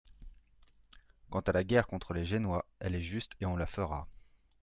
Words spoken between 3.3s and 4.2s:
et on la fera.